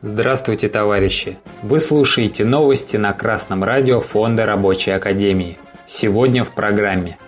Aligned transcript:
Здравствуйте, 0.00 0.68
товарищи! 0.68 1.38
Вы 1.62 1.80
слушаете 1.80 2.44
новости 2.44 2.96
на 2.96 3.12
Красном 3.12 3.64
радио 3.64 4.00
Фонда 4.00 4.46
Рабочей 4.46 4.90
Академии. 4.90 5.58
Сегодня 5.86 6.44
в 6.44 6.50
программе. 6.50 7.18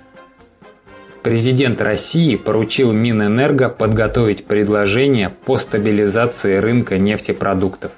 Президент 1.22 1.80
России 1.80 2.36
поручил 2.36 2.92
Минэнерго 2.92 3.68
подготовить 3.68 4.44
предложение 4.44 5.30
по 5.30 5.56
стабилизации 5.56 6.56
рынка 6.56 6.98
нефтепродуктов. 6.98 7.92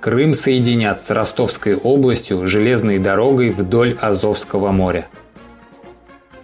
Крым 0.00 0.34
соединят 0.34 1.00
с 1.00 1.10
Ростовской 1.10 1.74
областью 1.74 2.46
железной 2.46 2.98
дорогой 2.98 3.50
вдоль 3.50 3.96
Азовского 4.00 4.72
моря. 4.72 5.08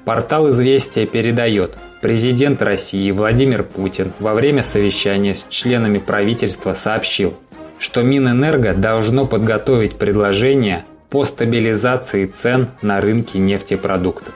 Портал 0.05 0.51
«Известия» 0.51 1.07
передает, 1.07 1.77
президент 2.03 2.61
России 2.61 3.11
Владимир 3.13 3.63
Путин 3.63 4.13
во 4.19 4.35
время 4.35 4.63
совещания 4.63 5.35
с 5.35 5.47
членами 5.49 5.99
правительства 5.99 6.75
сообщил, 6.75 7.35
что 7.79 8.03
Минэнерго 8.03 8.75
должно 8.75 9.25
подготовить 9.25 9.95
предложение 9.95 10.85
по 11.09 11.25
стабилизации 11.25 12.27
цен 12.27 12.69
на 12.83 13.01
рынке 13.01 13.39
нефтепродуктов. 13.39 14.35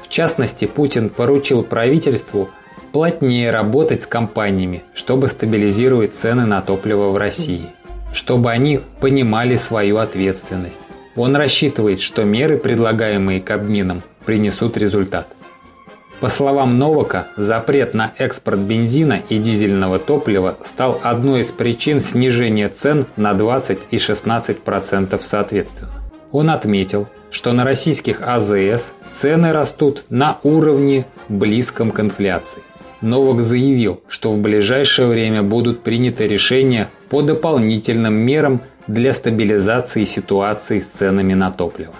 В 0.00 0.08
частности, 0.08 0.64
Путин 0.66 1.10
поручил 1.10 1.64
правительству 1.64 2.48
плотнее 2.92 3.50
работать 3.50 4.04
с 4.04 4.06
компаниями, 4.06 4.84
чтобы 4.94 5.28
стабилизировать 5.28 6.14
цены 6.14 6.46
на 6.46 6.62
топливо 6.62 7.10
в 7.10 7.16
России, 7.16 7.66
чтобы 8.12 8.50
они 8.50 8.80
понимали 9.00 9.56
свою 9.56 9.98
ответственность. 9.98 10.80
Он 11.16 11.34
рассчитывает, 11.34 12.00
что 12.00 12.22
меры, 12.22 12.56
предлагаемые 12.56 13.40
Кабмином, 13.40 14.02
принесут 14.24 14.76
результат. 14.76 15.26
По 16.20 16.28
словам 16.28 16.78
Новака, 16.78 17.28
запрет 17.36 17.94
на 17.94 18.12
экспорт 18.18 18.58
бензина 18.58 19.20
и 19.28 19.38
дизельного 19.38 20.00
топлива 20.00 20.56
стал 20.62 21.00
одной 21.04 21.42
из 21.42 21.52
причин 21.52 22.00
снижения 22.00 22.68
цен 22.68 23.06
на 23.16 23.34
20 23.34 23.78
и 23.92 23.96
16% 23.96 25.20
соответственно. 25.22 25.92
Он 26.32 26.50
отметил, 26.50 27.06
что 27.30 27.52
на 27.52 27.64
российских 27.64 28.20
АЗС 28.20 28.94
цены 29.12 29.52
растут 29.52 30.04
на 30.10 30.38
уровне 30.42 31.06
близком 31.28 31.92
к 31.92 32.00
инфляции. 32.00 32.62
Новак 33.00 33.42
заявил, 33.42 34.00
что 34.08 34.32
в 34.32 34.38
ближайшее 34.38 35.06
время 35.06 35.44
будут 35.44 35.84
приняты 35.84 36.26
решения 36.26 36.88
по 37.10 37.22
дополнительным 37.22 38.14
мерам 38.14 38.60
для 38.88 39.12
стабилизации 39.12 40.04
ситуации 40.04 40.80
с 40.80 40.86
ценами 40.86 41.34
на 41.34 41.52
топливо. 41.52 41.94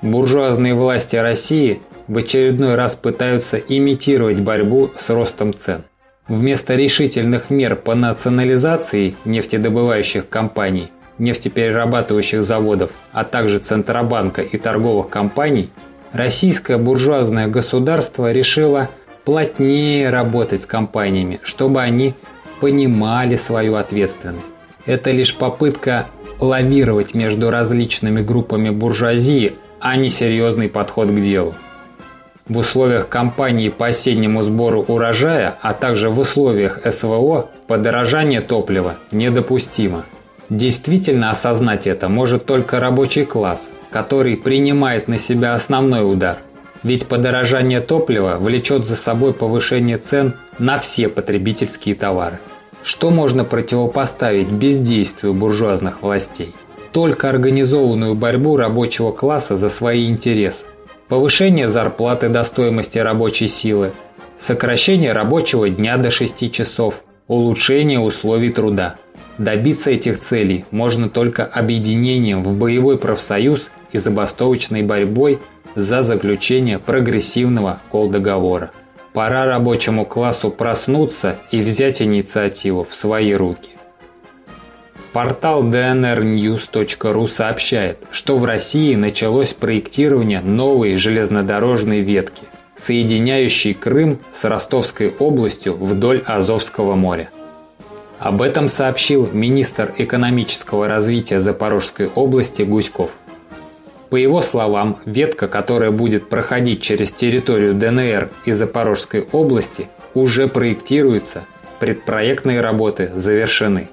Буржуазные 0.00 0.74
власти 0.74 1.16
России 1.16 1.82
в 2.08 2.16
очередной 2.18 2.74
раз 2.74 2.94
пытаются 2.94 3.56
имитировать 3.56 4.40
борьбу 4.40 4.90
с 4.96 5.10
ростом 5.10 5.54
цен. 5.54 5.82
Вместо 6.26 6.74
решительных 6.74 7.50
мер 7.50 7.76
по 7.76 7.94
национализации 7.94 9.14
нефтедобывающих 9.24 10.28
компаний, 10.28 10.90
нефтеперерабатывающих 11.18 12.42
заводов, 12.42 12.90
а 13.12 13.24
также 13.24 13.58
Центробанка 13.58 14.42
и 14.42 14.58
торговых 14.58 15.08
компаний, 15.08 15.70
российское 16.12 16.76
буржуазное 16.76 17.46
государство 17.46 18.32
решило 18.32 18.90
плотнее 19.24 20.10
работать 20.10 20.62
с 20.62 20.66
компаниями, 20.66 21.40
чтобы 21.42 21.80
они 21.80 22.14
понимали 22.60 23.36
свою 23.36 23.76
ответственность. 23.76 24.54
Это 24.84 25.10
лишь 25.10 25.34
попытка 25.34 26.06
лавировать 26.40 27.14
между 27.14 27.50
различными 27.50 28.22
группами 28.22 28.70
буржуазии– 28.70 29.54
а 29.80 29.96
не 29.96 30.08
серьезный 30.08 30.68
подход 30.68 31.08
к 31.08 31.20
делу. 31.20 31.54
В 32.48 32.58
условиях 32.58 33.08
кампании 33.08 33.68
по 33.68 33.88
осеннему 33.88 34.42
сбору 34.42 34.82
урожая, 34.88 35.56
а 35.60 35.74
также 35.74 36.08
в 36.08 36.18
условиях 36.18 36.80
СВО 36.90 37.50
подорожание 37.66 38.40
топлива 38.40 38.96
недопустимо. 39.12 40.06
Действительно 40.48 41.30
осознать 41.30 41.86
это 41.86 42.08
может 42.08 42.46
только 42.46 42.80
рабочий 42.80 43.26
класс, 43.26 43.68
который 43.90 44.36
принимает 44.36 45.08
на 45.08 45.18
себя 45.18 45.52
основной 45.52 46.10
удар. 46.10 46.38
Ведь 46.82 47.06
подорожание 47.06 47.80
топлива 47.80 48.36
влечет 48.38 48.86
за 48.86 48.96
собой 48.96 49.34
повышение 49.34 49.98
цен 49.98 50.34
на 50.58 50.78
все 50.78 51.08
потребительские 51.08 51.94
товары. 51.94 52.38
Что 52.82 53.10
можно 53.10 53.44
противопоставить 53.44 54.48
бездействию 54.48 55.34
буржуазных 55.34 56.00
властей? 56.02 56.54
только 56.92 57.28
организованную 57.28 58.14
борьбу 58.14 58.56
рабочего 58.56 59.12
класса 59.12 59.56
за 59.56 59.68
свои 59.68 60.08
интересы. 60.08 60.66
Повышение 61.08 61.68
зарплаты 61.68 62.28
до 62.28 62.44
стоимости 62.44 62.98
рабочей 62.98 63.48
силы, 63.48 63.92
сокращение 64.36 65.12
рабочего 65.12 65.70
дня 65.70 65.96
до 65.96 66.10
6 66.10 66.52
часов, 66.52 67.02
улучшение 67.28 67.98
условий 67.98 68.50
труда. 68.50 68.96
Добиться 69.38 69.90
этих 69.90 70.20
целей 70.20 70.66
можно 70.70 71.08
только 71.08 71.46
объединением 71.46 72.42
в 72.42 72.58
боевой 72.58 72.98
профсоюз 72.98 73.70
и 73.92 73.96
забастовочной 73.96 74.82
борьбой 74.82 75.38
за 75.74 76.02
заключение 76.02 76.78
прогрессивного 76.78 77.80
колдоговора. 77.90 78.70
Пора 79.14 79.46
рабочему 79.46 80.04
классу 80.04 80.50
проснуться 80.50 81.36
и 81.50 81.62
взять 81.62 82.02
инициативу 82.02 82.86
в 82.88 82.94
свои 82.94 83.32
руки. 83.32 83.77
Портал 85.18 85.64
dnrnews.ru 85.64 87.26
сообщает, 87.26 87.98
что 88.12 88.38
в 88.38 88.44
России 88.44 88.94
началось 88.94 89.52
проектирование 89.52 90.40
новой 90.40 90.94
железнодорожной 90.94 92.02
ветки, 92.02 92.44
соединяющей 92.76 93.74
Крым 93.74 94.20
с 94.30 94.44
Ростовской 94.44 95.12
областью 95.18 95.74
вдоль 95.74 96.22
Азовского 96.24 96.94
моря. 96.94 97.30
Об 98.20 98.40
этом 98.42 98.68
сообщил 98.68 99.28
министр 99.32 99.92
экономического 99.98 100.86
развития 100.86 101.40
Запорожской 101.40 102.06
области 102.14 102.62
Гуськов. 102.62 103.18
По 104.10 104.14
его 104.14 104.40
словам, 104.40 105.00
ветка, 105.04 105.48
которая 105.48 105.90
будет 105.90 106.28
проходить 106.28 106.80
через 106.80 107.10
территорию 107.10 107.74
ДНР 107.74 108.30
и 108.44 108.52
Запорожской 108.52 109.26
области, 109.32 109.88
уже 110.14 110.46
проектируется, 110.46 111.44
предпроектные 111.80 112.60
работы 112.60 113.10
завершены. 113.16 113.88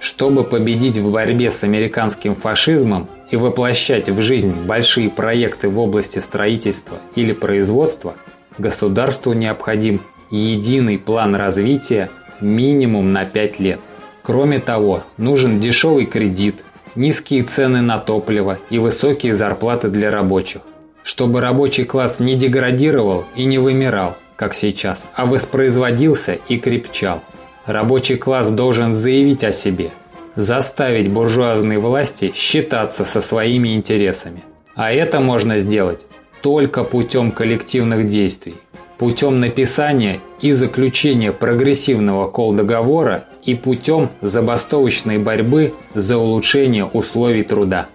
Чтобы 0.00 0.44
победить 0.44 0.96
в 0.96 1.10
борьбе 1.10 1.50
с 1.50 1.64
американским 1.64 2.34
фашизмом 2.34 3.08
и 3.30 3.36
воплощать 3.36 4.08
в 4.08 4.20
жизнь 4.20 4.52
большие 4.52 5.10
проекты 5.10 5.68
в 5.68 5.78
области 5.78 6.20
строительства 6.20 6.98
или 7.16 7.32
производства, 7.32 8.14
государству 8.58 9.32
необходим 9.32 10.00
единый 10.30 10.98
план 10.98 11.34
развития 11.34 12.10
минимум 12.40 13.12
на 13.12 13.24
5 13.24 13.60
лет. 13.60 13.80
Кроме 14.22 14.60
того, 14.60 15.02
нужен 15.16 15.58
дешевый 15.58 16.06
кредит, 16.06 16.62
низкие 16.94 17.42
цены 17.42 17.80
на 17.80 17.98
топливо 17.98 18.58
и 18.70 18.78
высокие 18.78 19.34
зарплаты 19.34 19.88
для 19.88 20.10
рабочих, 20.10 20.62
чтобы 21.02 21.40
рабочий 21.40 21.84
класс 21.84 22.20
не 22.20 22.34
деградировал 22.34 23.24
и 23.34 23.44
не 23.46 23.58
вымирал, 23.58 24.16
как 24.36 24.54
сейчас, 24.54 25.06
а 25.14 25.26
воспроизводился 25.26 26.38
и 26.48 26.58
крепчал. 26.58 27.22
Рабочий 27.68 28.16
класс 28.16 28.48
должен 28.48 28.94
заявить 28.94 29.44
о 29.44 29.52
себе, 29.52 29.90
заставить 30.36 31.10
буржуазные 31.10 31.78
власти 31.78 32.32
считаться 32.34 33.04
со 33.04 33.20
своими 33.20 33.74
интересами. 33.74 34.42
А 34.74 34.90
это 34.90 35.20
можно 35.20 35.58
сделать 35.58 36.06
только 36.40 36.82
путем 36.82 37.30
коллективных 37.30 38.06
действий, 38.06 38.54
путем 38.96 39.38
написания 39.40 40.18
и 40.40 40.52
заключения 40.52 41.30
прогрессивного 41.30 42.30
колдоговора 42.30 43.26
и 43.44 43.54
путем 43.54 44.08
забастовочной 44.22 45.18
борьбы 45.18 45.74
за 45.92 46.16
улучшение 46.16 46.86
условий 46.86 47.42
труда. 47.42 47.88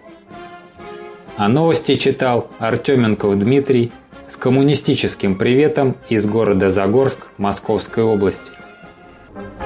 А 1.35 1.47
новости 1.47 1.95
читал 1.95 2.47
Артеменков 2.59 3.39
Дмитрий 3.39 3.91
с 4.27 4.37
коммунистическим 4.37 5.33
приветом 5.33 5.95
из 6.09 6.27
города 6.27 6.69
Загорск 6.69 7.25
Московской 7.39 8.03
области. 8.03 8.51
Thank 9.33 9.61
you. 9.61 9.62